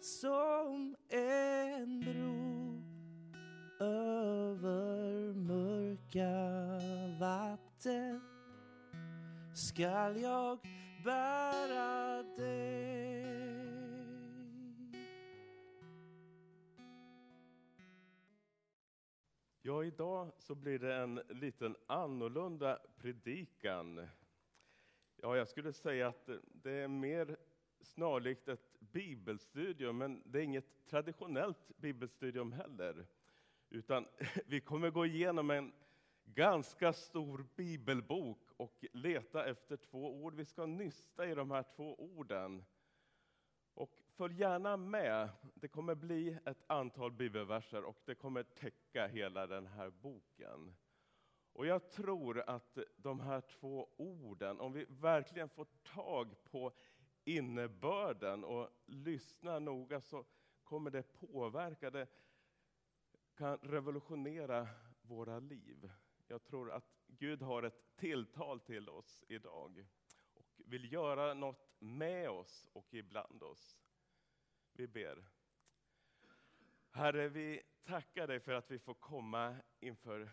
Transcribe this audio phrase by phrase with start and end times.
[0.00, 2.82] som en bro
[3.80, 6.30] över mörka
[7.20, 8.20] vatten
[9.54, 10.58] skall jag
[11.04, 12.90] bära dig.
[19.62, 24.08] Ja, idag så blir det en liten annorlunda predikan.
[25.16, 27.36] Ja, jag skulle säga att det är mer
[27.80, 33.06] snarlikt ett bibelstudium, men det är inget traditionellt bibelstudium heller.
[33.70, 34.06] Utan
[34.46, 35.72] vi kommer gå igenom en
[36.24, 40.34] ganska stor bibelbok och leta efter två ord.
[40.34, 42.64] Vi ska nysta i de här två orden.
[43.74, 45.28] Och följ gärna med.
[45.54, 50.74] Det kommer bli ett antal bibelverser och det kommer täcka hela den här boken.
[51.52, 56.72] Och jag tror att de här två orden, om vi verkligen får tag på
[57.24, 60.24] innebörden och lyssnar noga så
[60.64, 62.06] kommer det påverka, det
[63.34, 64.68] kan revolutionera
[65.02, 65.90] våra liv.
[66.26, 69.86] Jag tror att Gud har ett tilltal till oss idag
[70.34, 73.78] och vill göra något med oss och ibland oss.
[74.72, 75.28] Vi ber.
[76.90, 80.30] Herre, vi tackar dig för att vi får komma inför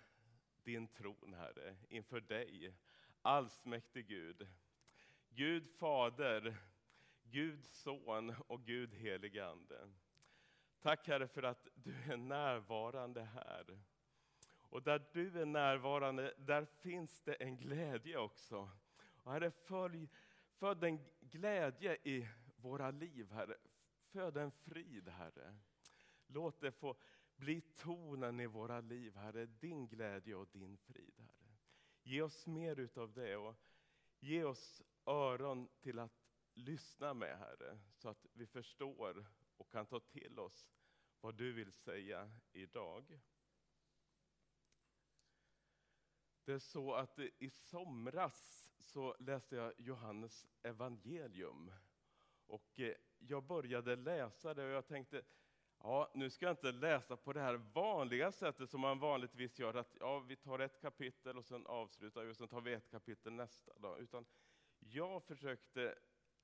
[0.63, 2.75] din tron, Herre, inför dig,
[3.21, 4.47] allsmäktig Gud.
[5.29, 6.57] Gud Fader,
[7.31, 9.89] Gud Son och Gud Helige Ande.
[10.81, 13.79] Tack Herre för att du är närvarande här.
[14.69, 18.69] Och där du är närvarande, där finns det en glädje också.
[19.23, 20.09] Och Herre, följ,
[20.49, 23.57] föd en glädje i våra liv, Herre.
[24.11, 25.55] Föd en frid, Herre.
[26.27, 26.95] Låt det få
[27.35, 31.57] bli tonen i våra liv, Herre, din glädje och din frid, Herre.
[32.03, 33.55] Ge oss mer utav det och
[34.19, 36.26] ge oss öron till att
[36.57, 39.25] lyssna med, Herre, så att vi förstår
[39.57, 40.69] och kan ta till oss
[41.21, 43.19] vad du vill säga idag.
[46.45, 51.71] Det är så att i somras så läste jag Johannes evangelium.
[52.45, 55.23] Och eh, jag började läsa det och jag tänkte,
[55.79, 59.73] ja, nu ska jag inte läsa på det här vanliga sättet som man vanligtvis gör,
[59.73, 62.91] att ja, vi tar ett kapitel och sen avslutar vi och sen tar vi ett
[62.91, 63.99] kapitel nästa dag.
[63.99, 64.25] Utan
[64.79, 65.95] jag försökte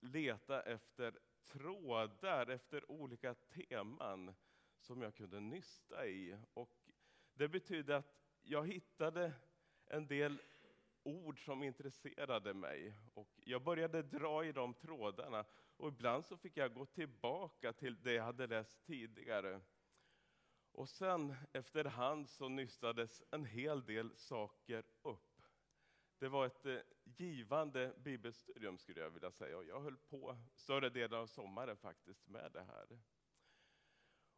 [0.03, 4.35] leta efter trådar, efter olika teman
[4.79, 6.37] som jag kunde nysta i.
[6.53, 6.91] Och
[7.33, 9.33] det betydde att jag hittade
[9.85, 10.41] en del
[11.03, 12.93] ord som intresserade mig.
[13.13, 15.45] Och jag började dra i de trådarna
[15.77, 19.61] och ibland så fick jag gå tillbaka till det jag hade läst tidigare.
[20.71, 25.41] Och sen efterhand så nystades en hel del saker upp.
[26.19, 26.77] Det var ett eh,
[27.19, 32.27] givande bibelstudium skulle jag vilja säga och jag höll på större delen av sommaren faktiskt
[32.27, 32.99] med det här.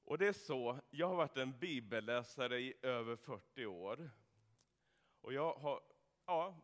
[0.04, 4.10] Och det är så, jag har varit en bibelläsare i över 40 år.
[5.22, 5.82] Och jag har,
[6.26, 6.62] ja,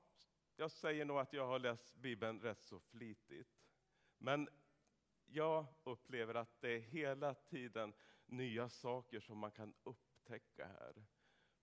[0.56, 3.62] jag säger nog att jag har läst Bibeln rätt så flitigt.
[4.18, 4.50] Men
[5.26, 7.94] jag upplever att det är hela tiden
[8.26, 11.06] nya saker som man kan upptäcka här.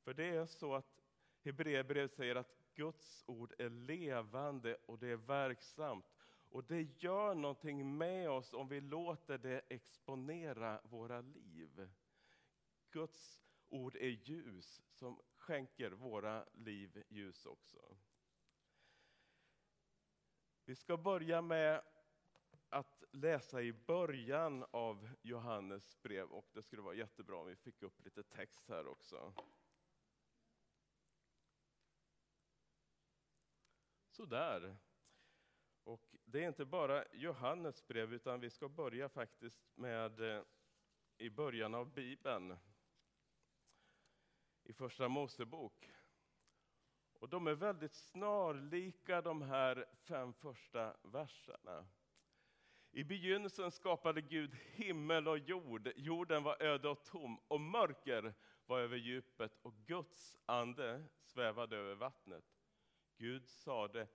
[0.04, 1.00] För det är så att
[1.44, 6.05] Hebreerbrevet säger att Guds ord är levande och det är verksamt.
[6.50, 11.91] Och det gör någonting med oss om vi låter det exponera våra liv.
[12.91, 17.97] Guds ord är ljus som skänker våra liv ljus också.
[20.65, 21.83] Vi ska börja med
[22.69, 27.83] att läsa i början av Johannes brev och det skulle vara jättebra om vi fick
[27.83, 29.34] upp lite text här också.
[34.19, 34.77] Sådär.
[35.84, 40.43] Och det är inte bara Johannes brev, utan vi ska börja faktiskt med eh,
[41.19, 42.57] i början av Bibeln,
[44.62, 45.93] i Första Mosebok.
[47.12, 51.87] Och de är väldigt snarlika de här fem första verserna.
[52.91, 55.93] I begynnelsen skapade Gud himmel och jord.
[55.97, 58.34] Jorden var öde och tom och mörker
[58.66, 62.45] var över djupet och Guds ande svävade över vattnet.
[63.19, 64.09] Gud sade,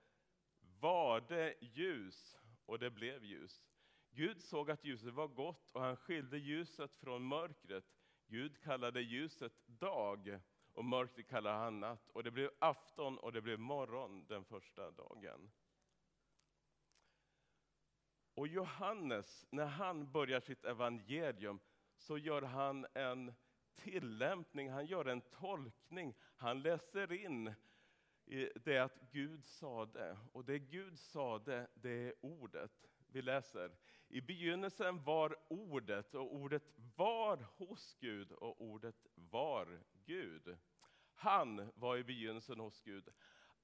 [0.84, 3.62] var det ljus och det blev ljus.
[4.10, 7.84] Gud såg att ljuset var gott och han skilde ljuset från mörkret.
[8.26, 10.40] Gud kallade ljuset dag
[10.72, 12.10] och mörkret kallade han natt.
[12.10, 15.50] Och det blev afton och det blev morgon den första dagen.
[18.34, 21.60] Och Johannes, när han börjar sitt evangelium,
[21.96, 23.34] så gör han en
[23.74, 26.14] tillämpning, han gör en tolkning.
[26.36, 27.54] Han läser in
[28.64, 32.84] det att Gud sade, och det Gud sade, det är ordet.
[33.08, 33.70] Vi läser.
[34.08, 36.62] I begynnelsen var ordet och ordet
[36.96, 40.56] var hos Gud och ordet var Gud.
[41.14, 43.08] Han var i begynnelsen hos Gud.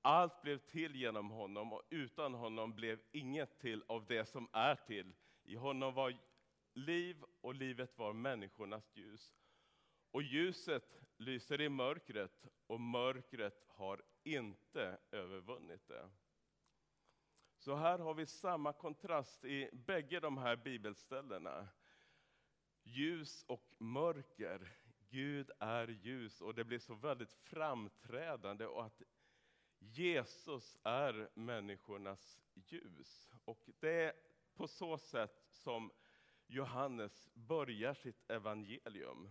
[0.01, 4.75] Allt blev till genom honom och utan honom blev inget till av det som är
[4.75, 5.13] till.
[5.45, 6.19] I honom var
[6.75, 9.35] liv och livet var människornas ljus.
[10.11, 16.11] Och ljuset lyser i mörkret och mörkret har inte övervunnit det.
[17.57, 21.69] Så här har vi samma kontrast i bägge de här bibelställena.
[22.83, 24.73] Ljus och mörker.
[25.09, 29.03] Gud är ljus och det blir så väldigt framträdande och att
[29.79, 33.31] Jesus är människornas ljus.
[33.45, 34.13] Och det är
[34.55, 35.91] på så sätt som
[36.47, 39.29] Johannes börjar sitt evangelium.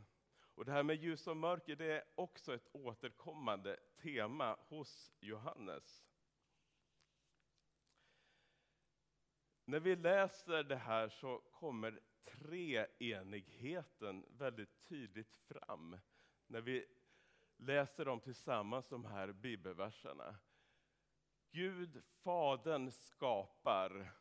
[0.60, 6.06] Och det här med ljus och mörker det är också ett återkommande tema hos Johannes.
[9.66, 15.98] När vi läser det här så kommer treenigheten väldigt tydligt fram.
[16.48, 16.86] När vi
[17.58, 20.36] läser dem tillsammans, de här bibelverserna.
[21.52, 24.12] Gud, Fadern, skapar.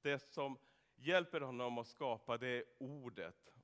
[0.00, 0.58] Det som
[0.94, 3.55] hjälper honom att skapa, det är ordet.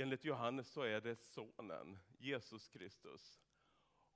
[0.00, 3.40] Enligt Johannes så är det Sonen, Jesus Kristus.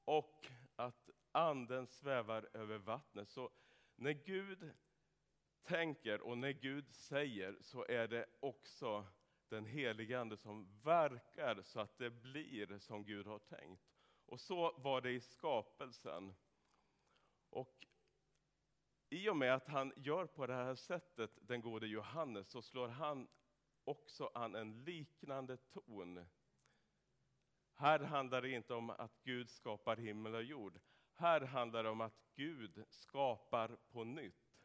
[0.04, 0.46] Och
[0.76, 3.28] att Anden svävar över vattnet.
[3.28, 3.50] Så
[3.96, 4.70] när Gud
[5.62, 9.06] tänker och när Gud säger så är det också
[9.48, 13.82] den helige Ande som verkar så att det blir som Gud har tänkt.
[14.26, 16.34] Och så var det i skapelsen.
[17.50, 17.86] Och
[19.08, 22.88] i och med att han gör på det här sättet, den gode Johannes, så slår
[22.88, 23.28] han
[23.84, 26.26] också an en liknande ton.
[27.74, 30.80] Här handlar det inte om att Gud skapar himmel och jord.
[31.12, 34.58] Här handlar det om att Gud skapar på nytt.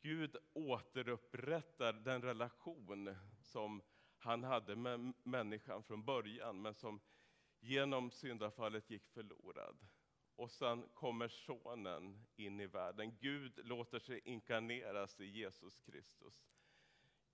[0.00, 3.82] Gud återupprättar den relation som
[4.18, 7.00] han hade med människan från början, men som
[7.60, 9.86] genom syndafallet gick förlorad.
[10.36, 13.16] Och sen kommer Sonen in i världen.
[13.20, 16.55] Gud låter sig inkarneras i Jesus Kristus.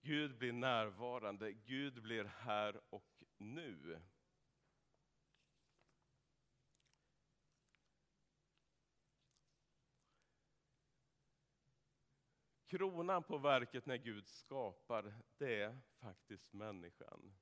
[0.05, 4.03] Gud blir närvarande, Gud blir här och nu.
[12.67, 17.35] Kronan på verket när Gud skapar, det är faktiskt människan.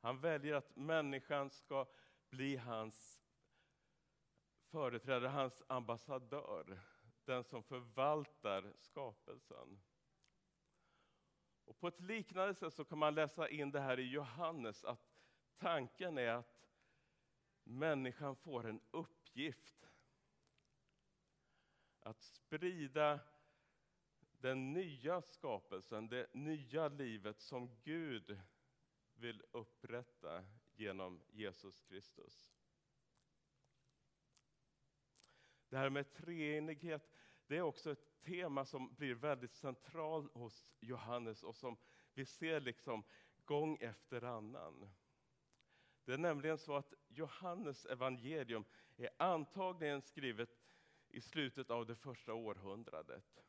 [0.00, 1.86] Han väljer att människan ska
[2.30, 3.22] bli hans
[4.70, 6.80] företrädare, hans ambassadör,
[7.24, 9.80] den som förvaltar skapelsen.
[11.64, 15.14] Och på ett liknande sätt så kan man läsa in det här i Johannes, att
[15.58, 16.68] tanken är att
[17.64, 19.90] människan får en uppgift
[22.00, 23.20] att sprida
[24.38, 28.40] den nya skapelsen, det nya livet som Gud
[29.14, 30.44] vill upprätta
[30.74, 32.54] genom Jesus Kristus.
[35.68, 37.12] Det här med treenighet,
[37.46, 41.76] det är också ett tema som blir väldigt centralt hos Johannes och som
[42.14, 43.04] vi ser liksom
[43.44, 44.90] gång efter annan.
[46.04, 48.64] Det är nämligen så att Johannes evangelium
[48.96, 50.50] är antagligen skrivet
[51.08, 53.44] i slutet av det första århundradet.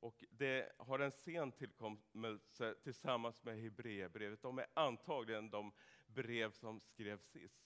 [0.00, 4.42] Och det har en sen tillkommelse tillsammans med Hebreerbrevet.
[4.42, 5.72] De är antagligen de
[6.06, 7.62] brev som skrevs sist.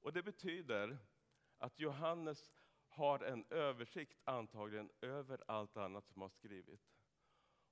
[0.00, 0.98] Och det betyder
[1.58, 2.52] att Johannes
[2.96, 6.80] har en översikt antagligen över allt annat som har skrivit.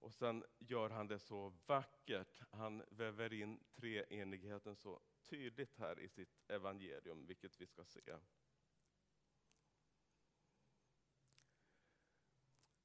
[0.00, 2.42] Och sen gör han det så vackert.
[2.50, 8.18] Han väver in treenigheten så tydligt här i sitt evangelium, vilket vi ska se.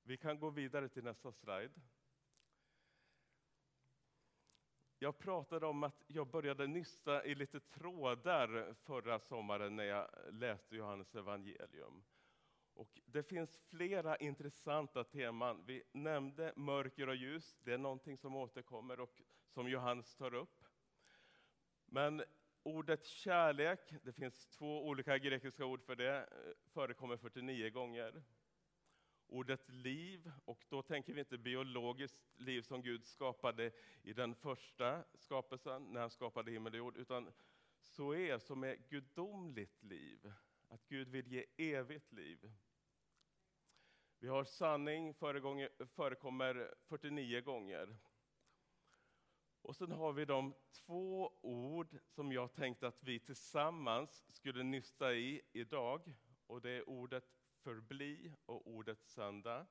[0.03, 1.81] Vi kan gå vidare till nästa slide.
[4.99, 10.75] Jag pratade om att jag började nysta i lite trådar förra sommaren när jag läste
[10.75, 12.03] Johannes evangelium.
[12.79, 15.63] Och det finns flera intressanta teman.
[15.65, 20.63] Vi nämnde mörker och ljus, det är någonting som återkommer och som Johannes tar upp.
[21.85, 22.23] Men
[22.63, 26.27] ordet kärlek, det finns två olika grekiska ord för det, eh,
[26.73, 28.23] förekommer 49 gånger
[29.27, 33.71] ordet liv, och då tänker vi inte biologiskt liv som Gud skapade
[34.03, 37.31] i den första skapelsen, när han skapade himmel och jord, utan
[37.81, 40.33] så är som är gudomligt liv,
[40.67, 42.51] att Gud vill ge evigt liv.
[44.21, 45.13] Vi har sanning
[45.95, 47.97] förekommer 49 gånger.
[49.61, 55.13] Och sen har vi de två ord som jag tänkte att vi tillsammans skulle nysta
[55.13, 56.13] i idag.
[56.47, 57.23] Och det är ordet
[57.63, 59.67] förbli och ordet sända.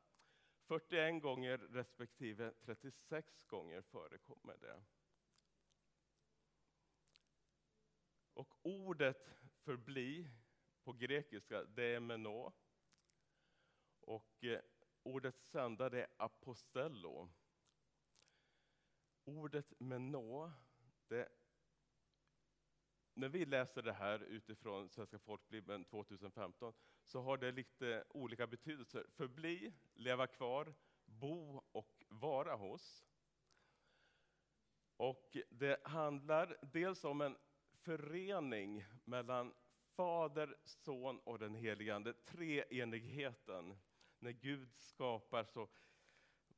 [0.67, 4.83] 41 gånger respektive 36 gånger förekommer det.
[8.35, 9.29] Och ordet
[9.65, 10.31] förbli
[10.85, 12.53] på grekiska, det är meno.
[14.09, 14.61] Och eh,
[15.03, 17.29] ordet sända, är apostello.
[19.25, 20.53] Ordet menå,
[21.09, 21.29] det,
[23.15, 26.73] när vi läser det här utifrån Svenska folkbibeln 2015
[27.05, 29.07] så har det lite olika betydelser.
[29.11, 30.75] Förbli, leva kvar,
[31.05, 33.07] bo och vara hos.
[34.97, 37.37] Och det handlar dels om en
[37.73, 39.55] förening mellan
[39.99, 43.77] Fader, Son och den helige Ande, treenigheten.
[44.19, 45.69] När Gud skapar så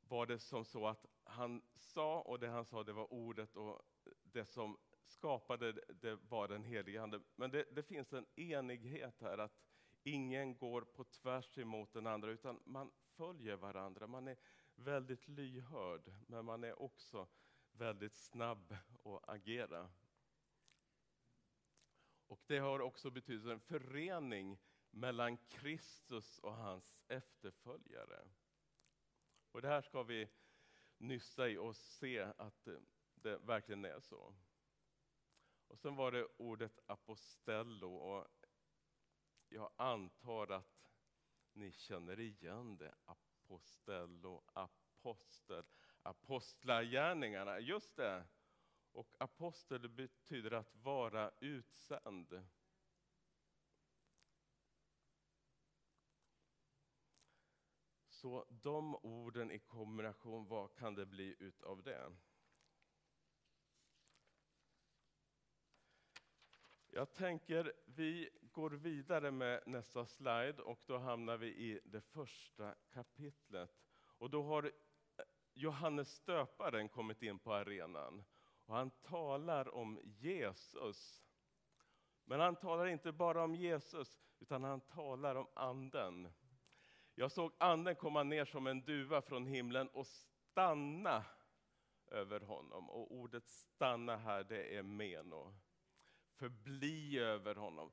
[0.07, 3.81] var det som så att han sa, och det han sa det var ordet, och
[4.23, 7.21] det som skapade det var den helige Ande.
[7.35, 9.61] Men det, det finns en enighet här, att
[10.03, 14.07] ingen går på tvärs emot den andra, utan man följer varandra.
[14.07, 14.37] Man är
[14.75, 17.27] väldigt lyhörd, men man är också
[17.71, 19.89] väldigt snabb att agera.
[22.27, 24.59] Och det har också betydelse en förening
[24.91, 28.27] mellan Kristus och hans efterföljare.
[29.51, 30.29] Och det här ska vi
[30.97, 32.73] nysta i och se att eh,
[33.15, 34.35] det verkligen är så.
[35.67, 38.27] Och sen var det ordet apostello och
[39.49, 40.91] jag antar att
[41.53, 42.95] ni känner igen det.
[43.05, 45.63] Apostello, apostel,
[46.01, 48.23] apostlagärningarna, just det.
[48.91, 52.47] Och apostel betyder att vara utsänd.
[58.21, 62.11] Så de orden i kombination, vad kan det bli utav det?
[66.89, 72.75] Jag tänker vi går vidare med nästa slide och då hamnar vi i det första
[72.93, 73.83] kapitlet.
[74.17, 74.71] Och då har eh,
[75.53, 78.23] Johannes stöparen kommit in på arenan.
[78.65, 81.23] Och han talar om Jesus.
[82.25, 86.33] Men han talar inte bara om Jesus, utan han talar om Anden.
[87.21, 91.25] Jag såg Anden komma ner som en duva från himlen och stanna
[92.07, 92.89] över honom.
[92.89, 95.53] Och ordet stanna här, det är meno.
[96.35, 97.91] Förbli över honom.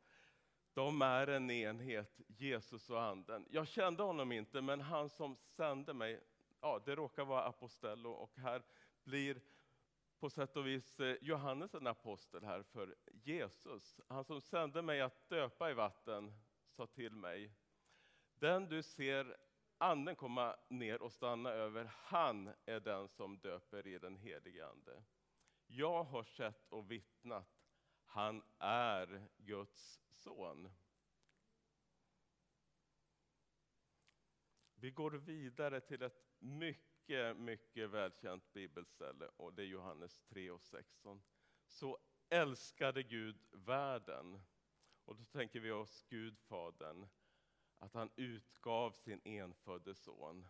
[0.75, 3.47] De är en enhet, Jesus och Anden.
[3.51, 6.21] Jag kände honom inte, men han som sände mig,
[6.61, 8.11] ja, det råkar vara Apostello.
[8.11, 8.63] Och här
[9.05, 9.41] blir
[10.19, 14.01] på sätt och vis eh, Johannes en apostel här för Jesus.
[14.09, 16.33] Han som sände mig att döpa i vatten
[16.69, 17.53] sa till mig,
[18.41, 19.37] den du ser
[19.79, 25.03] anden komma ner och stanna över, han är den som döper i den helige Ande.
[25.67, 27.69] Jag har sett och vittnat,
[28.05, 30.69] han är Guds son.
[34.75, 36.89] Vi går vidare till ett mycket
[37.37, 41.23] mycket, välkänt bibelställe och det är Johannes 3 och 16.
[41.67, 44.41] Så älskade Gud världen.
[45.05, 47.07] Och då tänker vi oss Gud Fadern,
[47.79, 50.47] att han utgav sin enfödde son.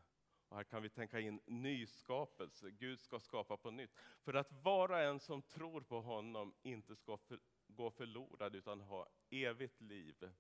[0.49, 3.95] Och här kan vi tänka in nyskapelse, Gud ska skapa på nytt.
[4.21, 8.81] För att var och en som tror på honom inte ska för, gå förlorad utan
[8.81, 10.33] ha evigt liv.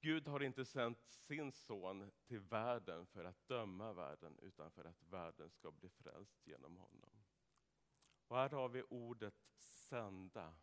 [0.00, 5.02] Gud har inte sänt sin son till världen för att döma världen, utan för att
[5.02, 7.24] världen ska bli frälst genom honom.
[8.28, 10.54] Och här har vi ordet sända.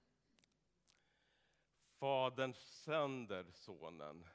[2.01, 4.27] Fadern sänder sonen.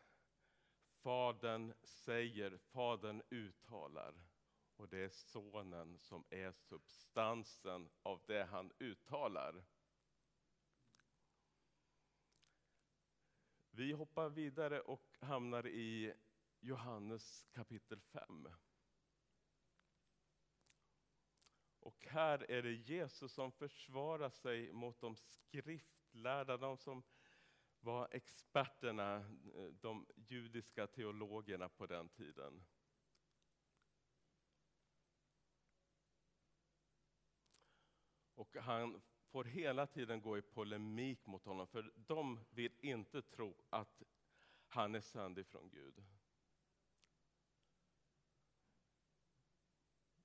[1.03, 4.15] Fadern säger, Fadern uttalar.
[4.77, 9.65] Och det är sonen som är substansen av det han uttalar.
[13.71, 16.15] Vi hoppar vidare och hamnar i
[16.61, 18.49] Johannes kapitel 5.
[21.81, 27.03] Och här är det Jesus som försvarar sig mot de skriftlärda, de som
[27.81, 29.17] var experterna,
[29.55, 32.65] eh, de judiska teologerna på den tiden.
[38.35, 43.57] Och han får hela tiden gå i polemik mot honom, för de vill inte tro
[43.71, 44.03] att
[44.69, 46.05] han är sänd ifrån Gud.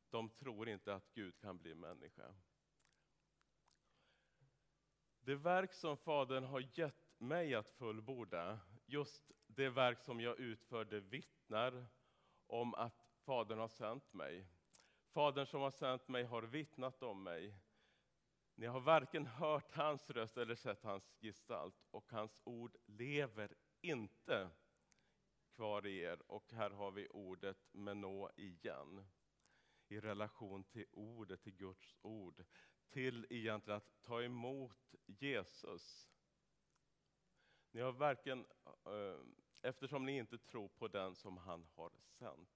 [0.10, 2.36] De tror inte att Gud kan bli människa.
[5.20, 11.00] Det verk som Fadern har gett mig att fullborda, just det verk som jag utförde
[11.00, 11.86] vittnar
[12.48, 14.48] om att Fadern har sänt mig.
[15.14, 17.56] Fadern som har sänt mig har vittnat om mig.
[18.56, 24.50] Ni har varken hört hans röst eller sett hans gestalt, och hans ord lever inte
[25.56, 26.32] kvar i er.
[26.32, 29.06] Och här har vi ordet menå igen.
[29.88, 32.44] I relation till ordet, till Guds ord.
[32.90, 36.11] Till egentligen att ta emot Jesus.
[37.72, 38.46] Ni har varken,
[38.86, 39.20] eh,
[39.62, 42.50] eftersom ni inte tror på den som han har sänt.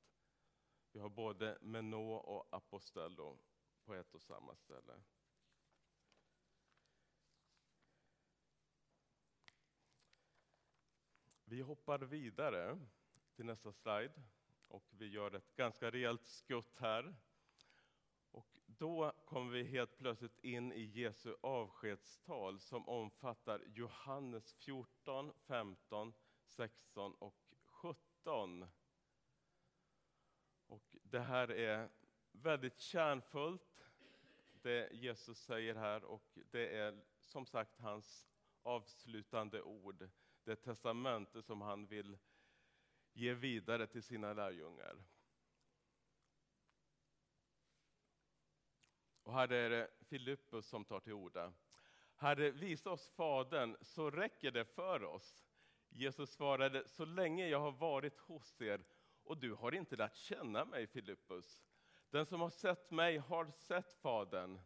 [0.91, 3.39] Vi har både menå och apostello
[3.85, 4.93] på ett och samma ställe.
[11.45, 12.79] Vi hoppar vidare
[13.35, 14.13] till nästa slide
[14.67, 17.15] och vi gör ett ganska rejält skutt här.
[18.77, 26.13] Då kommer vi helt plötsligt in i Jesu avskedstal som omfattar Johannes 14, 15,
[26.45, 28.67] 16 och 17.
[30.67, 31.89] Och det här är
[32.31, 33.87] väldigt kärnfullt,
[34.61, 38.27] det Jesus säger här, och det är som sagt hans
[38.61, 40.09] avslutande ord
[40.43, 42.17] det testamente som han vill
[43.13, 45.03] ge vidare till sina lärjungar.
[49.25, 51.53] Och här är det Filippus som tar till orda.
[52.15, 55.45] Herre, visa oss Fadern, så räcker det för oss.
[55.89, 58.83] Jesus svarade, så länge jag har varit hos er,
[59.23, 61.63] och du har inte lärt känna mig, Filippus.
[62.09, 64.59] Den som har sett mig har sett Fadern.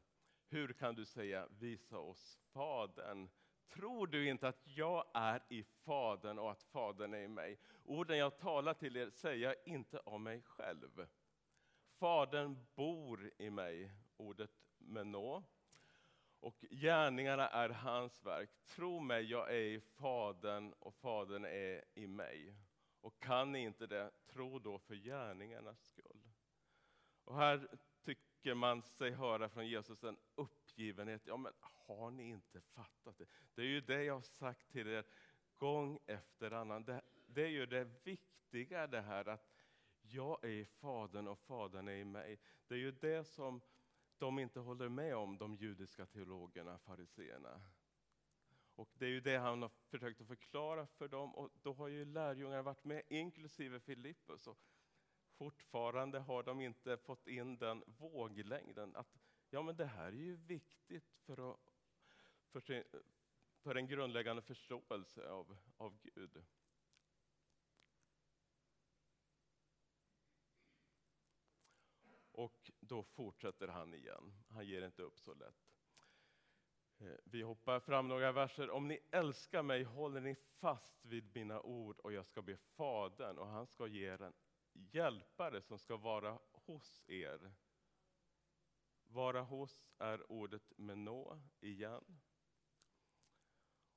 [0.48, 3.30] Hur kan du säga, visa oss Fadern?
[3.70, 7.60] Tror du inte att jag är i Fadern och att Fadern är i mig?
[7.84, 11.08] Orden jag talar till er säger jag inte av mig själv.
[12.00, 15.44] Fadern bor i mig, ordet menå.
[16.40, 18.50] Och gärningarna är hans verk.
[18.66, 22.56] Tro mig, jag är i Fadern och Fadern är i mig.
[23.02, 26.30] Och kan ni inte det, tro då för gärningarnas skull.
[27.24, 27.68] Och här
[28.04, 31.22] tycker man sig höra från Jesus en uppgivenhet.
[31.26, 33.26] Ja, men har ni inte fattat det?
[33.56, 35.06] Det är ju det jag har sagt till er
[35.58, 36.84] gång efter annan.
[36.84, 39.50] Det, det är ju det viktiga det här att
[40.02, 42.40] jag är i Fadern och Fadern är i mig.
[42.68, 43.62] Det är ju det som
[44.20, 47.62] de inte håller med om, de judiska teologerna, fariseerna.
[48.76, 51.88] Och det är ju det han har försökt att förklara för dem och då har
[51.88, 54.48] ju lärjungarna varit med, inklusive Filippus.
[54.48, 54.58] Och
[55.38, 59.18] fortfarande har de inte fått in den våglängden att
[59.50, 61.60] ja, men det här är ju viktigt för, att,
[62.52, 62.84] för, sin,
[63.64, 66.44] för en grundläggande förståelse av, av Gud.
[72.40, 74.34] Och då fortsätter han igen.
[74.50, 75.70] Han ger inte upp så lätt.
[76.98, 78.70] Eh, vi hoppar fram några verser.
[78.70, 83.38] Om ni älskar mig håller ni fast vid mina ord och jag ska be Fadern
[83.38, 84.34] och han ska ge er en
[84.74, 87.54] hjälpare som ska vara hos er.
[89.08, 92.20] Vara hos är ordet menå igen.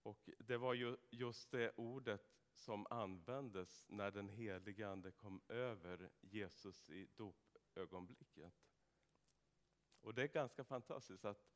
[0.02, 6.11] Och det var ju just det ordet som användes när den helige Ande kom över
[6.20, 8.52] Jesus i dop ögonblicket.
[10.00, 11.46] Och det är ganska fantastiskt att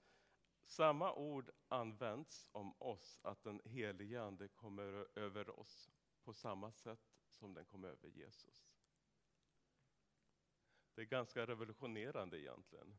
[0.65, 5.91] samma ord används om oss, att den helige Ande kommer över oss
[6.25, 8.69] på samma sätt som den kom över Jesus.
[10.95, 12.99] Det är ganska revolutionerande egentligen.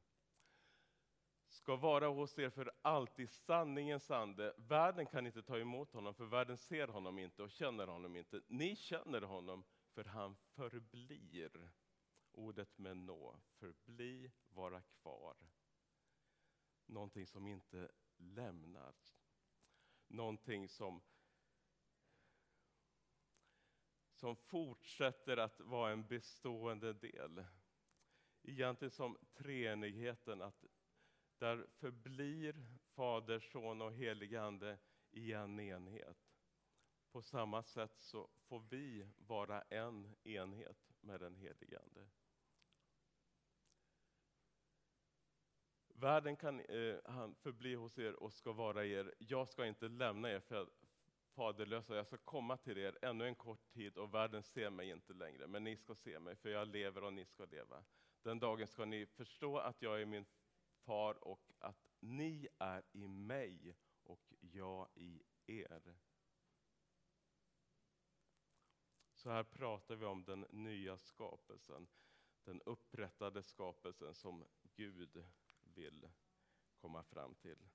[1.47, 4.53] Ska vara hos er för alltid, sanningens ande.
[4.57, 8.41] Världen kan inte ta emot honom, för världen ser honom inte och känner honom inte.
[8.47, 11.69] Ni känner honom, för han förblir.
[12.37, 15.37] Ordet med nå, förbli, vara kvar.
[16.85, 18.95] Någonting som inte lämnar.
[20.07, 21.01] Någonting som
[24.13, 27.45] som fortsätter att vara en bestående del
[28.43, 30.65] egentligen som treenigheten, att
[31.37, 34.77] där förblir Fader, Son och heligande
[35.11, 36.17] i en enhet.
[37.11, 41.79] På samma sätt så får vi vara en enhet med den helige
[45.99, 49.13] Världen kan eh, han förbli hos er och ska vara er.
[49.17, 50.69] Jag ska inte lämna er för
[51.35, 51.95] faderlösa.
[51.95, 55.47] Jag ska komma till er ännu en kort tid och världen ser mig inte längre.
[55.47, 57.83] Men ni ska se mig, för jag lever och ni ska leva.
[58.21, 60.25] Den dagen ska ni förstå att jag är min
[60.85, 65.95] far och att ni är i mig och jag i er.
[69.13, 71.87] Så här pratar vi om den nya skapelsen,
[72.43, 74.43] den upprättade skapelsen som
[74.75, 75.25] Gud
[75.77, 76.09] vill
[76.75, 77.69] komma fram till.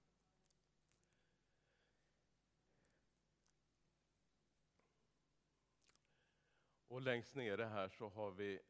[6.89, 8.61] Och längst nere här så har vi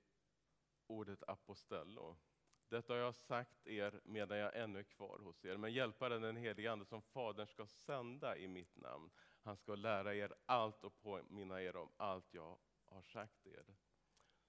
[0.86, 2.16] ordet apostello.
[2.68, 5.56] Detta har jag sagt er medan jag ännu är kvar hos er.
[5.56, 9.10] Men hjälparen den helige Ande som Fadern ska sända i mitt namn,
[9.42, 13.74] han ska lära er allt och påminna er om allt jag har sagt er.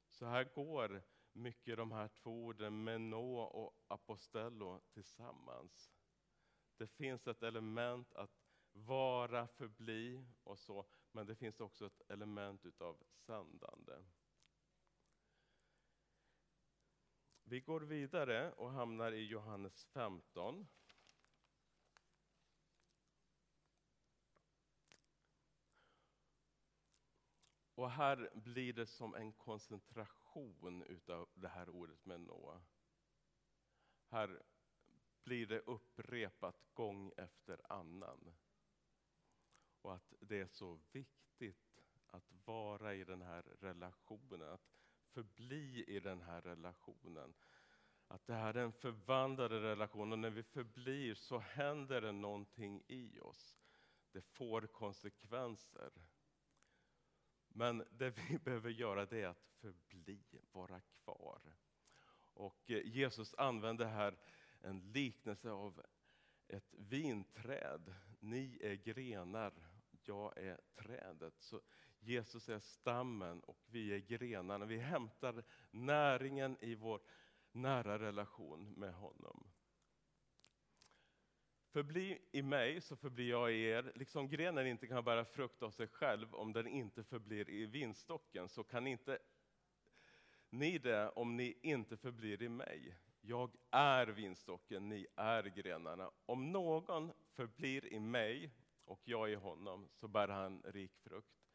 [0.07, 5.91] Så här går mycket de här två orden, meno och apostello, tillsammans.
[6.77, 12.65] Det finns ett element att vara, förbli och så, men det finns också ett element
[12.65, 13.93] utav sändande.
[17.43, 20.67] Vi går vidare och hamnar i Johannes 15.
[27.75, 30.22] Och här blir det som en koncentration
[30.87, 32.61] utav det här ordet med Noa.
[34.07, 34.41] Här
[35.23, 38.33] blir det upprepat gång efter annan.
[39.81, 44.71] Och att det är så viktigt att vara i den här relationen, att
[45.13, 47.33] förbli i den här relationen.
[48.07, 52.83] Att det här är en förvandlad relation och när vi förblir så händer det någonting
[52.87, 53.57] i oss.
[54.11, 55.91] Det får konsekvenser.
[57.53, 61.41] Men det vi behöver göra det är att förbli, vara kvar.
[62.33, 64.17] Och eh, Jesus använder här
[64.61, 65.81] en liknelse av
[66.47, 67.93] ett vinträd.
[68.19, 69.53] Ni är grenar,
[70.03, 71.33] jag är trädet.
[71.39, 71.61] Så
[71.99, 74.65] Jesus är stammen och vi är grenarna.
[74.65, 77.01] Vi hämtar näringen i vår
[77.51, 79.52] nära relation med honom.
[81.73, 83.91] Förbli i mig så förblir jag i er.
[83.95, 88.49] Liksom grenen inte kan bära frukt av sig själv om den inte förblir i vinstocken,
[88.49, 89.19] så kan inte
[90.49, 92.97] ni det om ni inte förblir i mig.
[93.21, 96.12] Jag är vinstocken, ni är grenarna.
[96.25, 98.51] Om någon förblir i mig
[98.86, 101.45] och jag i honom, så bär han rik frukt.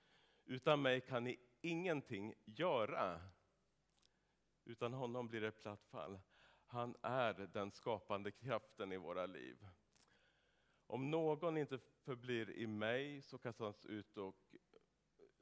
[0.45, 3.21] Utan mig kan ni ingenting göra.
[4.65, 6.21] Utan honom blir det platt fall.
[6.67, 9.67] Han är den skapande kraften i våra liv.
[10.91, 14.57] Om någon inte förblir i mig så kastas han ut och,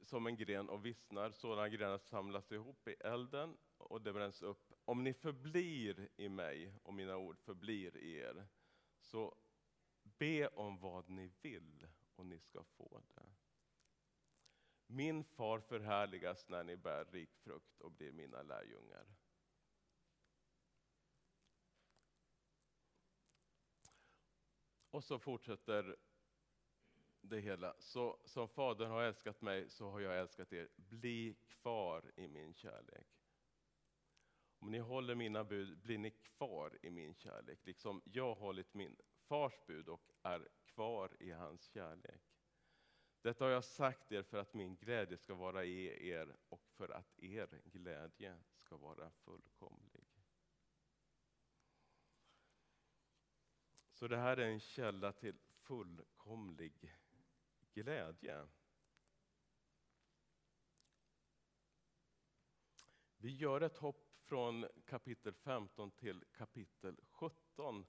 [0.01, 1.31] som en gren och vissnar.
[1.31, 4.73] Sådana grenar samlas ihop i elden och det bränns upp.
[4.85, 8.47] Om ni förblir i mig och mina ord förblir i er,
[8.99, 9.35] så
[10.03, 13.23] be om vad ni vill och ni ska få det.
[14.87, 19.05] Min far förhärligas när ni bär rik frukt och blir mina lärjungar.
[24.97, 25.95] Och så fortsätter
[27.21, 27.75] det hela.
[27.79, 30.69] Så som Fadern har älskat mig så har jag älskat er.
[30.75, 33.07] Bli kvar i min kärlek.
[34.59, 38.73] Om ni håller mina bud blir ni kvar i min kärlek, liksom jag har hållit
[38.73, 42.21] min fars bud och är kvar i hans kärlek.
[43.21, 46.89] Detta har jag sagt er för att min glädje ska vara i er och för
[46.89, 49.96] att er glädje ska vara fullkomlig.
[53.97, 56.95] Så det här är en källa till fullkomlig
[57.73, 58.47] glädje.
[63.17, 67.85] Vi gör ett hopp från kapitel 15 till kapitel 17.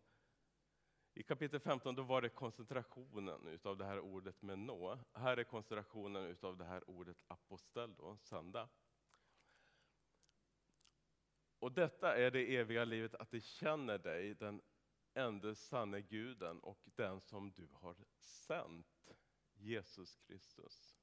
[1.14, 4.98] I kapitel 15 då var det koncentrationen av det här ordet med nå.
[5.12, 8.68] Här är koncentrationen av det här ordet apostel, sända.
[11.58, 14.62] Och detta är det eviga livet, att det känner dig, den
[15.18, 19.08] ende sanne guden och den som du har sänt,
[19.54, 20.98] Jesus Kristus.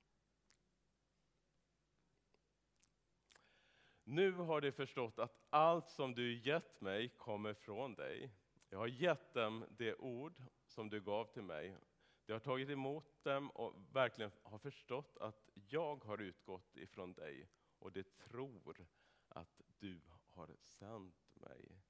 [4.04, 8.32] Nu har de förstått att allt som du gett mig kommer från dig.
[8.70, 11.78] Jag har gett dem det ord som du gav till mig.
[12.26, 17.48] De har tagit emot dem och verkligen har förstått att jag har utgått ifrån dig
[17.80, 18.88] och de tror
[19.28, 21.85] att du har sänt mig.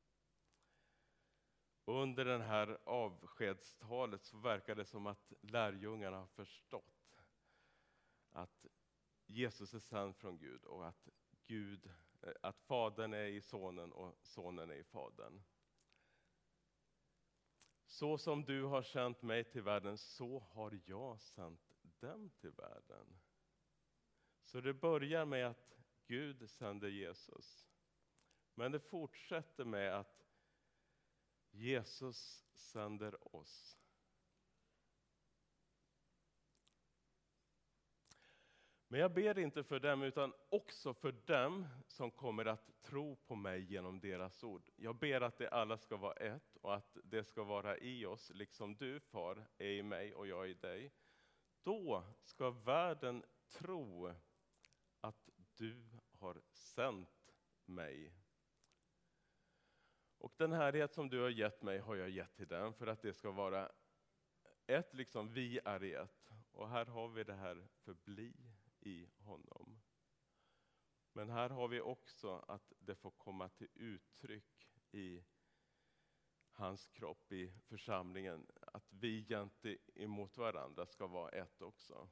[1.85, 7.21] Under det här avskedstalet så verkar det som att lärjungarna har förstått
[8.31, 8.65] att
[9.25, 11.09] Jesus är sänd från Gud och att,
[11.47, 15.41] Gud, eh, att Fadern är i Sonen och Sonen är i Fadern.
[17.85, 23.19] Så som du har sänt mig till världen, så har jag sänt dem till världen.
[24.43, 27.67] Så det börjar med att Gud sänder Jesus.
[28.55, 30.24] Men det fortsätter med att
[31.55, 33.77] Jesus sänder oss.
[38.87, 43.35] Men jag ber inte för dem, utan också för dem som kommer att tro på
[43.35, 44.69] mig genom deras ord.
[44.75, 48.31] Jag ber att det alla ska vara ett och att det ska vara i oss,
[48.33, 50.91] liksom du, Far, är i mig och jag i dig.
[51.63, 54.13] Då ska världen tro
[55.01, 57.31] att du har sänt
[57.65, 58.13] mig.
[60.25, 63.01] Och den härlighet som du har gett mig har jag gett till den för att
[63.01, 63.71] det ska vara
[64.67, 66.31] ett, liksom vi är ett.
[66.51, 68.33] Och här har vi det här förbli
[68.79, 69.81] i honom.
[71.13, 75.23] Men här har vi också att det får komma till uttryck i
[76.51, 78.47] hans kropp, i församlingen.
[78.61, 82.09] Att vi gentemot varandra ska vara ett också.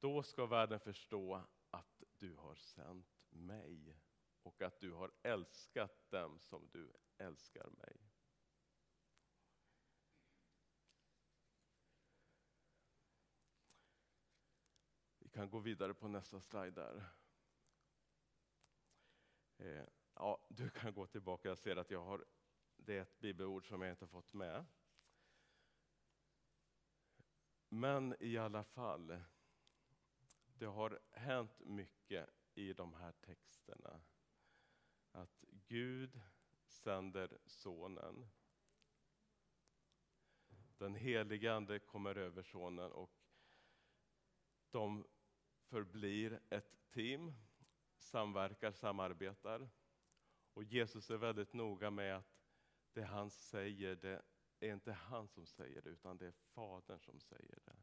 [0.00, 3.96] Då ska världen förstå att du har sänt mig
[4.44, 7.96] och att du har älskat dem som du älskar mig.
[15.18, 17.04] Vi kan gå vidare på nästa slide där.
[19.56, 22.24] Eh, ja, du kan gå tillbaka, jag ser att jag har,
[22.76, 24.64] det är ett bibelord som jag inte fått med.
[27.68, 29.20] Men i alla fall,
[30.46, 34.00] det har hänt mycket i de här texterna.
[35.14, 36.20] Att Gud
[36.66, 38.28] sänder Sonen.
[40.78, 43.12] Den helige Ande kommer över Sonen och
[44.70, 45.06] de
[45.68, 47.32] förblir ett team,
[47.96, 49.68] samverkar, samarbetar.
[50.52, 52.40] Och Jesus är väldigt noga med att
[52.92, 54.22] det han säger, det
[54.60, 57.76] är inte han som säger det, utan det är Fadern som säger det.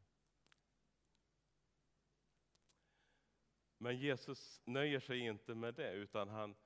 [3.78, 6.56] Men Jesus nöjer sig inte med det, utan han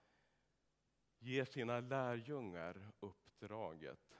[1.19, 4.17] ger sina lärjungar uppdraget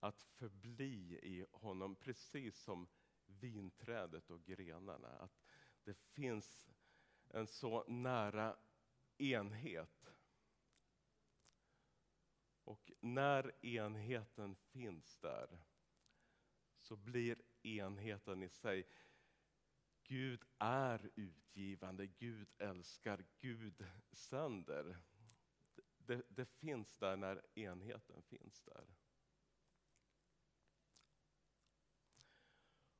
[0.00, 2.88] att förbli i honom, precis som
[3.26, 5.08] vinträdet och grenarna.
[5.08, 5.42] Att
[5.84, 6.70] det finns
[7.28, 8.56] en så nära
[9.18, 10.06] enhet.
[12.64, 15.58] Och när enheten finns där
[16.76, 18.86] så blir enheten i sig
[20.08, 25.02] Gud är utgivande, Gud älskar, Gud sänder.
[25.98, 28.86] Det, det, finns där när enheten finns där.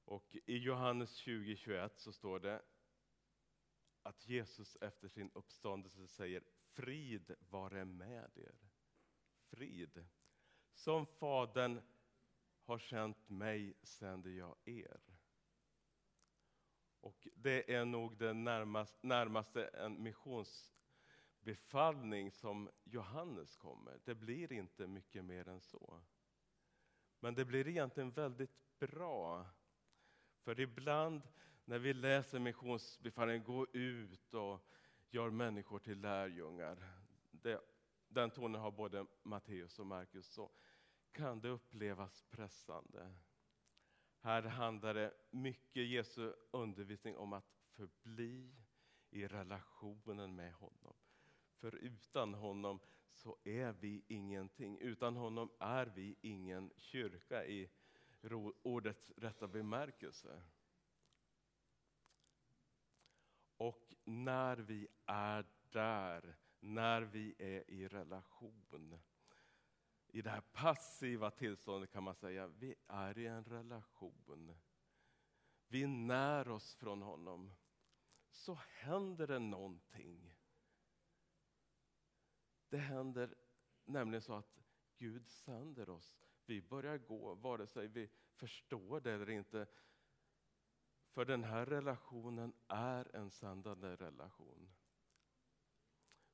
[0.04, 2.62] Och I Johannes 20.21 så står det
[4.02, 8.58] att Jesus efter sin uppståndelse säger frid vare med er.
[9.40, 10.06] Frid.
[10.72, 11.82] Som Fadern
[12.62, 15.05] har sänt mig sänder jag er.
[17.06, 24.00] Och det är nog den närmast, närmaste en missionsbefallning som Johannes kommer.
[24.04, 26.00] Det blir inte mycket mer än så.
[27.20, 29.46] Men det blir egentligen väldigt bra.
[30.44, 31.22] För ibland
[31.64, 34.68] när vi läser missionsbefallningen, gå ut och
[35.10, 36.92] gör människor till lärjungar.
[37.30, 37.60] Det,
[38.08, 40.26] den tonen har både Matteus och Markus.
[40.26, 40.50] Så
[41.12, 43.14] kan det upplevas pressande.
[44.26, 48.54] Här handlar det mycket Jesu undervisning om att förbli
[49.10, 50.96] i relationen med honom.
[51.56, 52.80] För utan honom
[53.12, 54.78] så är vi ingenting.
[54.78, 57.70] Utan honom är vi ingen kyrka i
[58.62, 60.42] ordets rätta bemärkelse.
[63.56, 68.98] Och när vi är där, när vi är i relation,
[70.08, 74.56] i det här passiva tillståndet kan man säga, vi är i en relation.
[75.68, 77.52] Vi när oss från honom.
[78.30, 80.34] Så händer det någonting.
[82.68, 83.34] Det händer
[83.84, 84.58] nämligen så att
[84.96, 86.16] Gud sänder oss.
[86.46, 89.66] Vi börjar gå, vare sig vi förstår det eller inte.
[91.10, 94.70] För den här relationen är en sändande relation.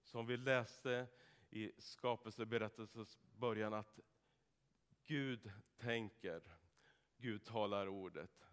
[0.03, 1.09] Som vi läste
[1.53, 4.01] i skapelseberättelsens början att
[5.05, 6.43] Gud tänker,
[7.17, 8.47] Gud talar ordet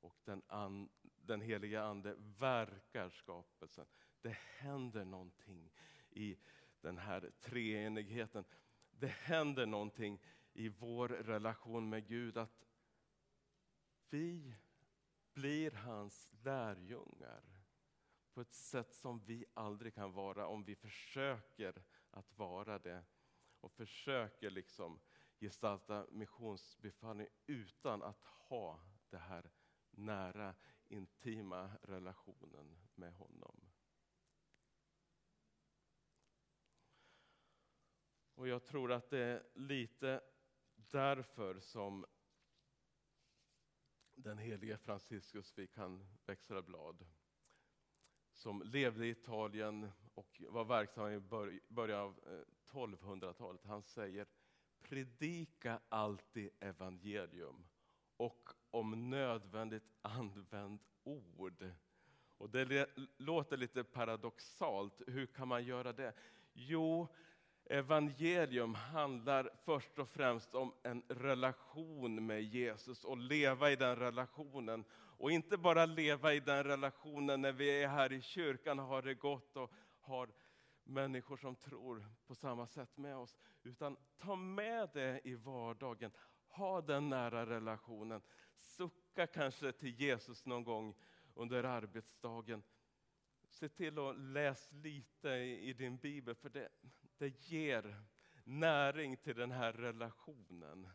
[0.00, 3.86] och den, an, den heliga Ande verkar skapelsen.
[4.20, 5.70] Det händer någonting
[6.10, 6.38] i
[6.80, 8.44] den här treenigheten.
[8.90, 10.20] Det händer någonting
[10.52, 12.66] i vår relation med Gud, att
[14.10, 14.54] vi
[15.32, 17.42] blir hans lärjungar
[18.34, 23.04] på ett sätt som vi aldrig kan vara om vi försöker att vara det
[23.60, 25.00] och försöker liksom
[25.40, 29.50] gestalta missionsbefallning utan att ha den här
[29.90, 30.54] nära,
[30.88, 33.70] intima relationen med honom.
[38.34, 40.20] Och jag tror att det är lite
[40.76, 42.06] därför som
[44.14, 47.06] den helige Franciscus fick han växla blad
[48.32, 51.20] som levde i Italien och var verksam i
[51.68, 53.60] början av eh, 1200-talet.
[53.64, 54.26] Han säger
[54.82, 57.64] predika alltid evangelium
[58.16, 61.64] och om nödvändigt använd ord.
[62.38, 65.02] Och det låter lite paradoxalt.
[65.06, 66.12] Hur kan man göra det?
[66.52, 67.08] Jo,
[67.64, 74.84] evangelium handlar först och främst om en relation med Jesus och leva i den relationen.
[74.92, 79.02] Och inte bara leva i den relationen när vi är här i kyrkan och har
[79.02, 80.28] det gott och har
[80.84, 83.36] människor som tror på samma sätt med oss.
[83.62, 86.12] Utan ta med det i vardagen.
[86.48, 88.22] Ha den nära relationen.
[88.56, 90.94] Sucka kanske till Jesus någon gång
[91.34, 92.62] under arbetsdagen.
[93.48, 96.68] Se till att läsa lite i din bibel, för det,
[97.18, 98.02] det ger
[98.44, 100.88] näring till den här relationen.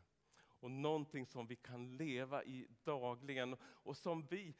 [0.59, 4.55] Och någonting som vi kan leva i dagligen och som vi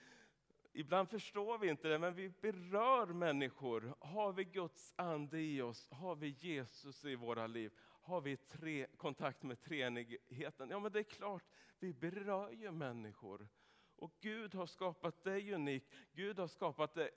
[0.78, 3.96] Ibland förstår vi inte det, men vi berör människor.
[4.00, 8.88] Har vi Guds ande i oss, har vi Jesus i våra liv, har vi tre,
[8.98, 11.44] kontakt med treenigheten, ja men det är klart,
[11.80, 13.48] vi berör ju människor.
[13.96, 15.84] Och Gud har skapat dig unik,
[16.14, 17.10] Gud har skapat dig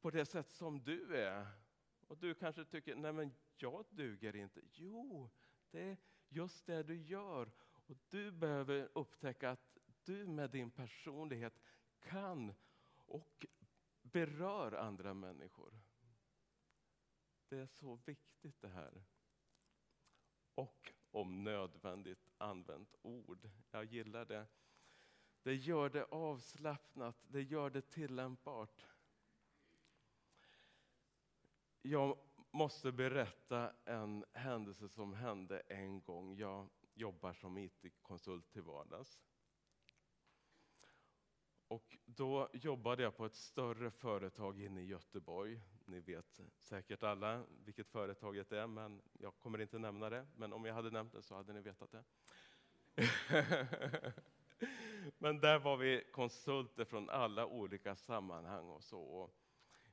[0.00, 1.46] på det sätt som du är.
[2.06, 4.60] Och du kanske tycker, nej men jag duger inte.
[4.72, 5.30] Jo,
[5.70, 5.96] det är
[6.28, 7.50] just det du gör.
[7.86, 11.60] Och du behöver upptäcka att du med din personlighet
[12.00, 12.54] kan
[13.06, 13.46] och
[14.02, 15.80] berör andra människor.
[17.48, 19.04] Det är så viktigt det här.
[20.54, 23.50] Och om nödvändigt använt ord.
[23.70, 24.46] Jag gillar det.
[25.42, 28.86] Det gör det avslappnat, det gör det tillämpbart.
[31.82, 32.18] Jag
[32.50, 36.36] måste berätta en händelse som hände en gång.
[36.36, 39.20] Jag jobbar som IT-konsult till vardags.
[41.74, 45.60] Och då jobbade jag på ett större företag inne i Göteborg.
[45.84, 50.26] Ni vet säkert alla vilket företaget är, men jag kommer inte nämna det.
[50.36, 52.04] Men om jag hade nämnt det så hade ni vetat det.
[55.18, 59.00] men där var vi konsulter från alla olika sammanhang och så.
[59.00, 59.36] Och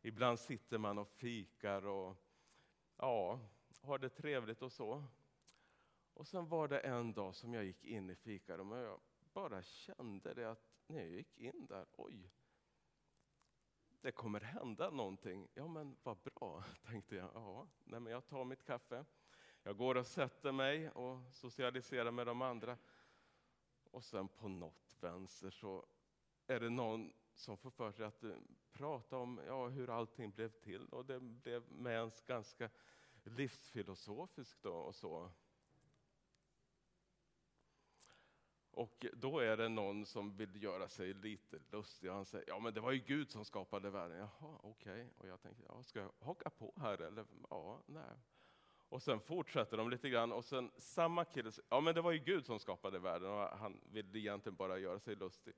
[0.01, 2.17] ibland sitter man och fikar och
[2.97, 3.39] ja,
[3.81, 5.03] har det trevligt och så.
[6.13, 9.01] Och sen var det en dag som jag gick in i fikarummet och jag
[9.33, 12.31] bara kände det att när jag gick in där, oj,
[14.01, 15.47] det kommer hända någonting.
[15.53, 17.29] Ja, men vad bra, tänkte jag.
[17.33, 19.05] Ja, nej, men jag tar mitt kaffe,
[19.63, 22.77] jag går och sätter mig och socialiserar med de andra.
[23.91, 25.85] Och sen på något vänster så
[26.47, 28.35] är det någon som får för sig att eh,
[28.71, 30.87] prata om ja, hur allting blev till.
[30.89, 32.69] Och det blev med ens ganska
[33.23, 35.31] livsfilosofiskt då och så.
[38.71, 42.09] Och då är det någon som vill göra sig lite lustig.
[42.09, 44.17] Han säger, ja men det var ju Gud som skapade världen.
[44.17, 44.93] Jaha, okej.
[44.93, 45.07] Okay.
[45.17, 47.25] Och jag tänkte, ja, ska jag haka på här eller?
[47.49, 48.17] Ja, nej.
[48.89, 52.11] Och sen fortsätter de lite grann och sen samma kille säger, ja men det var
[52.11, 55.53] ju Gud som skapade världen och han vill egentligen bara göra sig lustig.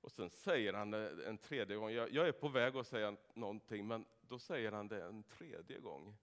[0.00, 3.16] Och sen säger han det en tredje gång, jag, jag är på väg att säga
[3.34, 6.16] någonting men då säger han det en tredje gång.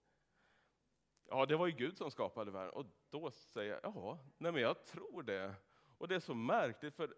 [1.28, 2.72] Ja, det var ju Gud som skapade världen.
[2.72, 5.54] Och då säger jag, ja, nej men jag tror det.
[5.98, 7.14] Och det är så märkligt, för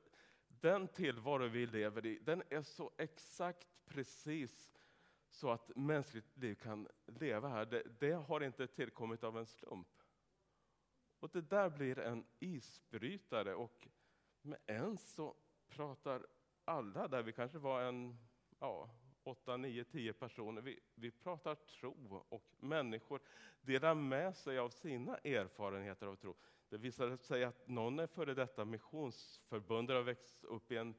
[0.49, 4.73] den tillvaro vi lever i, den är så exakt precis
[5.29, 7.67] så att mänskligt liv kan leva här.
[7.67, 9.89] Det, det har inte tillkommit av en slump.
[11.21, 13.89] Och det där blir en isbrytare och
[14.43, 15.37] med ens så
[15.69, 16.27] pratar
[16.65, 18.19] alla där, vi kanske var en
[18.59, 18.91] ja,
[19.23, 23.21] 8, 9, 10 personer, vi, vi pratar tro och människor
[23.61, 26.37] delar med sig av sina erfarenheter av tro.
[26.71, 30.95] Det visade sig att någon är före detta missionsförbundare och växt upp i en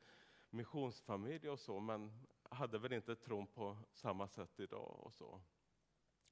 [0.49, 5.41] missionsfamilj och så, men hade väl inte tron på samma sätt idag och så.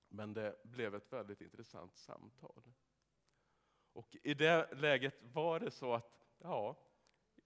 [0.08, 2.64] Men det blev ett väldigt intressant samtal.
[3.94, 6.76] Och i det läget var det så att, ja,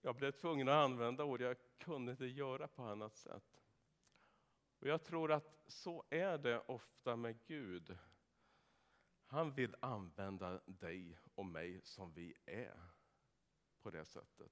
[0.02, 3.62] jag blev tvungen att använda ord, jag kunde inte göra på annat sätt.
[4.80, 7.98] Och jag tror att så är det ofta med Gud.
[9.34, 12.92] Han vill använda dig och mig som vi är
[13.82, 14.52] på det sättet.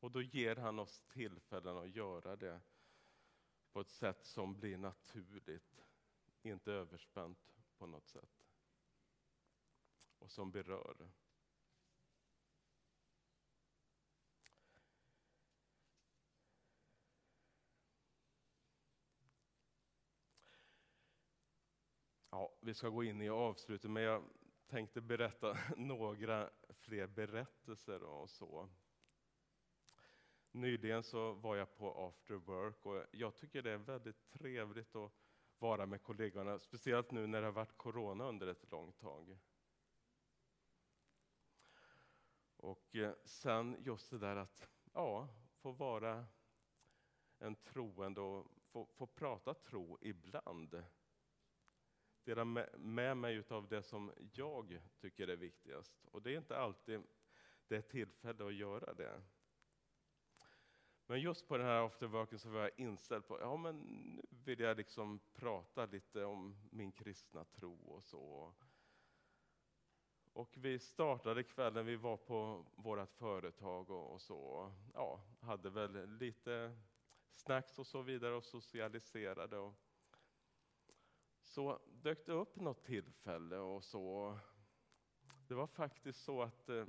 [0.00, 2.60] Och då ger han oss tillfällen att göra det
[3.72, 5.84] på ett sätt som blir naturligt,
[6.42, 8.44] inte överspänt på något sätt.
[10.18, 11.10] Och som berör.
[22.30, 24.24] Ja, vi ska gå in i avslutet, men jag
[24.66, 28.68] tänkte berätta några fler berättelser och så.
[30.50, 35.12] Nyligen så var jag på after work och jag tycker det är väldigt trevligt att
[35.58, 39.38] vara med kollegorna, speciellt nu när det har varit corona under ett långt tag.
[42.56, 46.26] Och eh, sen just det där att ja, få vara
[47.38, 50.84] en troende och få, få prata tro ibland
[52.28, 56.04] dela med, mig av det som jag tycker är viktigast.
[56.04, 57.02] Och det är inte alltid
[57.68, 59.22] det är tillfälle att göra det.
[61.06, 64.60] Men just på den här afterworken så var jag inställd på, ja men nu vill
[64.60, 68.54] jag liksom prata lite om min kristna tro och så.
[70.32, 74.72] Och vi startade kvällen, vi var på vårt företag och, och, så.
[74.94, 76.78] Ja, hade väl lite
[77.34, 79.58] snacks och så vidare och socialiserade.
[79.58, 79.74] Och
[81.58, 84.38] så dök det upp något tillfälle och så.
[85.48, 86.86] Det var faktiskt så att eh,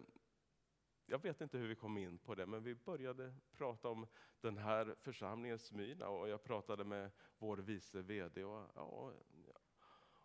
[1.05, 4.07] jag vet inte hur vi kom in på det, men vi började prata om
[4.41, 8.43] den här församlingen Smyrna och jag pratade med vår vice VD.
[8.43, 9.13] Och, ja,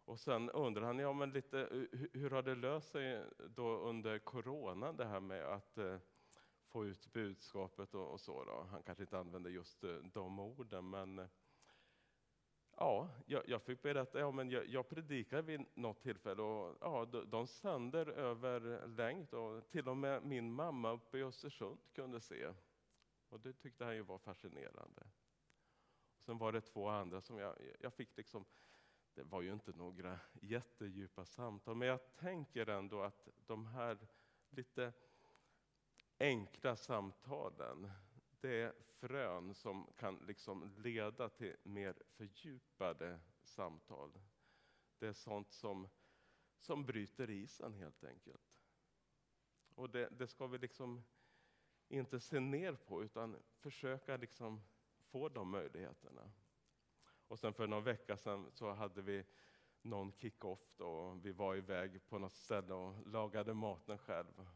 [0.05, 4.19] och sen undrade han, ja men lite, eh, hur, har det löst sig då under
[4.19, 5.99] Corona det här med att eh,
[6.67, 8.45] få ut budskapet och, och, så.
[8.45, 8.67] Då.
[8.71, 11.29] Han kanske inte använde just de orden, men
[12.77, 17.05] ja, jag, jag, fick berätta, ja, men jag, jag predikade vid något tillfälle och ja,
[17.05, 22.21] de, de sänder över längt och till och med min mamma uppe i Östersund kunde
[22.21, 22.55] se.
[23.29, 25.07] Och det tyckte han ju var fascinerande.
[26.19, 28.45] Sen var det två andra som jag, jag fick liksom,
[29.15, 33.99] det var ju inte några jättedjupa samtal, men jag tänker ändå att de här
[34.51, 34.93] lite
[36.19, 37.91] enkla samtalen,
[38.45, 44.21] det är frön som kan liksom leda till mer fördjupade samtal.
[44.99, 45.89] Det är sånt som,
[46.59, 48.61] som bryter isen helt enkelt.
[49.75, 51.05] Och det, det ska vi liksom
[51.89, 54.63] inte se ner på utan försöka liksom
[54.99, 56.31] få de möjligheterna.
[57.29, 59.25] Och sen för någon vecka sedan så hade vi
[59.83, 64.49] någon kick-off och vi var iväg på något ställe och lagade maten själv.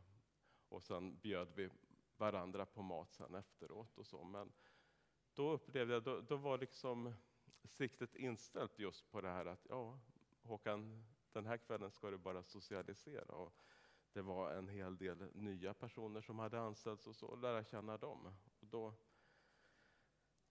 [0.68, 1.70] Och sen bjöd vi
[2.20, 4.24] varandra på mat sen efteråt och så.
[4.24, 4.52] Men
[5.34, 7.14] då upplevde jag, då, då var liksom
[7.64, 10.00] siktet inställt just på det här att ja,
[10.42, 13.34] Håkan, den här kvällen ska du bara socialisera.
[13.34, 13.62] Och
[14.12, 18.34] det var en hel del nya personer som hade anställts och så, lära känna dem.
[18.60, 18.94] Och då,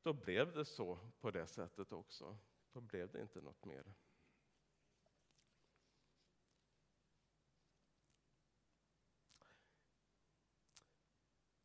[0.01, 2.37] då blev det så på det sättet också.
[2.71, 3.93] Då blev det inte något mer.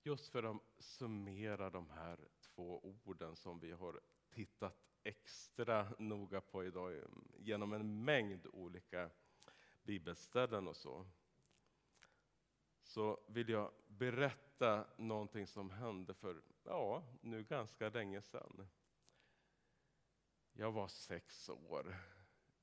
[0.05, 4.00] Just för att summera de här två orden som vi har
[4.30, 7.00] tittat extra noga på idag
[7.38, 9.11] genom en mängd olika
[9.82, 11.07] bibelställen och så.
[12.82, 18.68] Så vill jag berätta någonting som hände för, ja, nu ganska länge sedan.
[20.53, 21.96] Jag var sex år.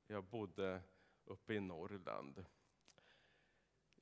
[0.07, 0.81] Jag bodde
[1.25, 2.45] uppe i Norrland.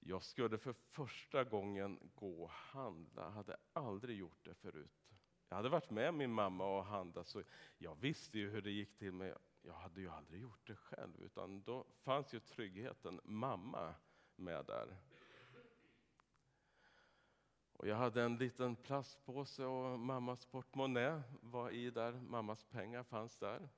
[0.10, 5.10] Jag skulle för första gången gå och handla, hade aldrig gjort det förut.
[5.50, 7.44] Jag hade varit med min mamma och handlat, så
[7.78, 11.22] jag visste ju hur det gick till, men jag hade ju aldrig gjort det själv.
[11.22, 13.96] Utan då fanns ju tryggheten, mamma,
[14.36, 14.98] med där.
[17.74, 23.38] Och jag hade en liten plastpåse och mammas portmonnä var i där, mammas pengar fanns
[23.38, 23.70] där.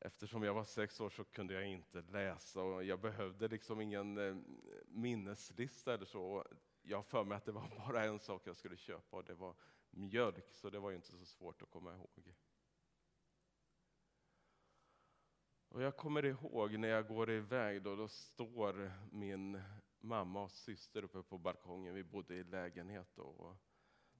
[0.00, 4.18] Eftersom jag var sex år så kunde jag inte läsa och jag behövde liksom ingen
[4.18, 4.36] eh,
[4.86, 6.44] minneslista eller så.
[6.82, 9.34] Jag har för mig att det var bara en sak jag skulle köpa och det
[9.34, 9.54] var
[9.90, 12.34] mjölk, så det var inte så svårt att komma ihåg.
[15.68, 19.62] Och jag kommer ihåg när jag går iväg, då, då står min
[20.00, 21.94] mamma och syster uppe på balkongen.
[21.94, 23.56] Vi bodde i lägenhet då.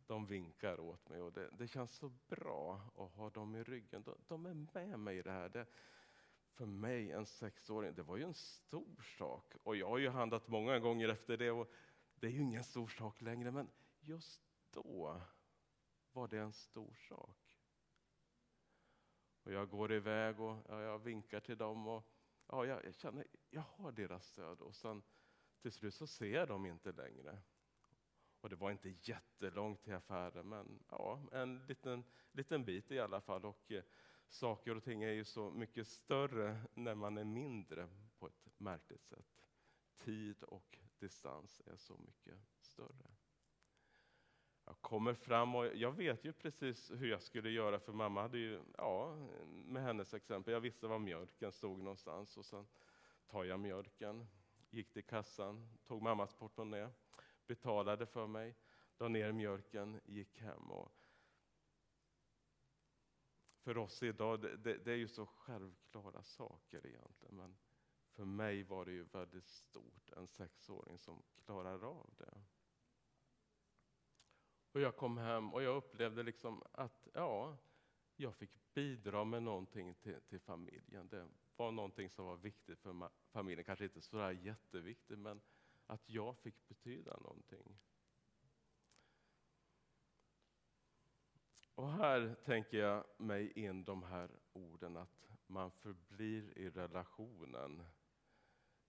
[0.07, 4.03] De vinkar åt mig och det, det, känns så bra att ha dem i ryggen.
[4.03, 5.49] De, de är med mig i det här.
[5.49, 5.67] Det,
[6.57, 9.55] för mig, en sexåring, det var ju en stor sak.
[9.63, 11.71] Och jag har ju handlat många gånger efter det och
[12.15, 13.51] det är ju ingen stor sak längre.
[13.51, 14.41] Men just
[14.71, 15.23] då
[16.13, 17.59] var det en stor sak.
[19.43, 22.09] Och jag går iväg och ja, jag vinkar till dem och
[22.47, 24.61] ja, jag, jag känner jag har deras stöd.
[24.61, 25.03] Och sen
[25.63, 27.39] till slut så ser jag dem inte längre.
[28.41, 33.21] Och det var inte jättelångt till affären, men ja, en liten, liten bit i alla
[33.21, 33.45] fall.
[33.45, 33.83] Och eh,
[34.29, 39.05] saker och ting är ju så mycket större när man är mindre på ett märkligt
[39.05, 39.49] sätt.
[39.97, 43.17] Tid och distans är så mycket större.
[44.65, 48.39] Jag kommer fram och jag vet ju precis hur jag skulle göra för mamma hade
[48.39, 49.17] ju, ja,
[49.47, 52.67] med hennes exempel, jag visste var mjölken stod någonstans och sen
[53.27, 54.27] tar jag mjölken,
[54.71, 56.91] gick till kassan, tog mammas portmonnä,
[57.47, 58.55] betalade för mig,
[58.99, 60.71] la ner mjölken, gick hem.
[60.71, 60.93] Och
[63.67, 67.57] för oss idag, det, det, är ju så självklara saker egentligen, men
[68.13, 72.41] för mig var det ju väldigt stort, en sexåring som klarar av det.
[74.73, 77.57] Och jag kom hem och jag upplevde liksom att ja,
[78.17, 81.09] jag fick bidra med någonting till, till familjen.
[81.09, 83.65] Det var någonting som var viktigt för familjen.
[83.65, 85.41] Kanske inte så jätteviktigt, men
[85.87, 87.79] att jag fick betyda någonting.
[91.75, 97.83] Och här tänker jag mig in de här orden att man förblir i relationen,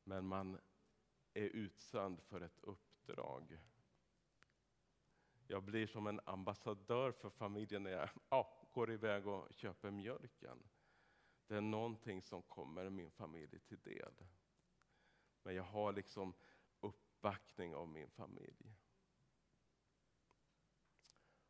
[0.04, 0.60] men man
[1.34, 3.60] är utsänd för ett uppdrag.
[5.48, 10.64] Jag blir som en ambassadör för familjen när jag ja, går iväg och köper mjölken.
[11.48, 14.14] Det är någonting som kommer min familj till del.
[15.44, 16.34] Men jag har liksom
[17.18, 18.76] uppbackning av min familj.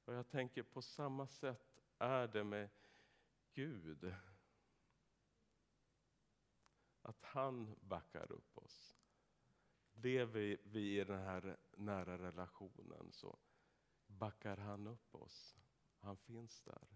[0.05, 2.69] Och jag tänker på samma sätt är det med
[3.53, 4.15] Gud.
[7.01, 8.97] Att han backar upp oss.
[9.93, 13.39] Lever vi i den här nära relationen så
[14.07, 15.55] backar han upp oss.
[15.99, 16.87] Han finns där.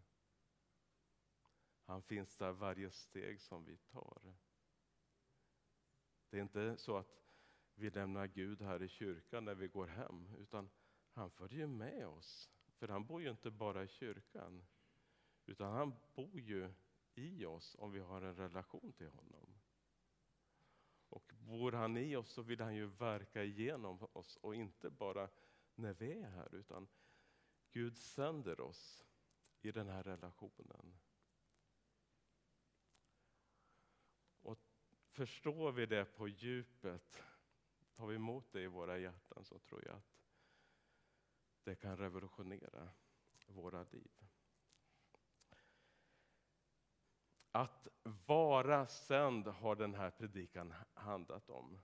[1.85, 4.35] Han finns där varje steg som vi tar.
[6.29, 7.20] Det är inte så att
[7.81, 10.69] vi lämnar Gud här i kyrkan när vi går hem, utan
[11.11, 12.49] han följer med oss.
[12.77, 14.65] För han bor ju inte bara i kyrkan,
[15.45, 16.73] utan han bor ju
[17.13, 19.59] i oss om vi har en relation till honom.
[21.09, 25.29] Och bor han i oss så vill han ju verka igenom oss och inte bara
[25.75, 26.87] när vi är här, utan
[27.71, 29.05] Gud sänder oss
[29.61, 30.99] i den här relationen.
[34.41, 34.59] Och
[35.11, 37.23] förstår vi det på djupet,
[38.01, 40.17] tar vi emot det i våra hjärtan så tror jag att
[41.63, 42.89] det kan revolutionera
[43.47, 44.11] våra liv.
[47.51, 47.87] Att
[48.25, 51.79] vara sänd har den här predikan handlat om.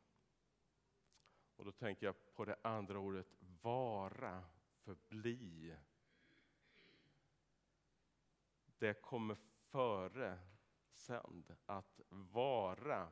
[1.55, 3.27] Och då tänker jag på det andra ordet,
[3.61, 4.43] vara,
[4.83, 5.75] förbli.
[8.77, 9.35] Det kommer
[9.71, 10.39] före
[10.91, 13.11] sänd, att vara.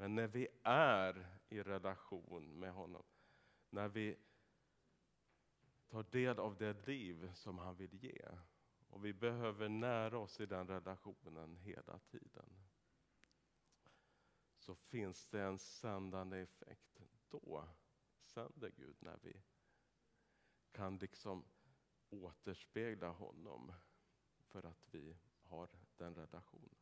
[0.00, 3.02] Men när vi är i relation med honom,
[3.70, 4.16] när vi
[5.88, 8.28] tar del av det liv som han vill ge.
[8.88, 12.56] Och vi behöver nära oss i den relationen hela tiden.
[14.58, 17.02] Så finns det en sändande effekt.
[17.28, 17.68] Då
[18.22, 19.42] sänder Gud när vi
[20.72, 21.44] kan liksom
[22.10, 23.72] återspegla honom
[24.38, 26.77] för att vi har den relationen.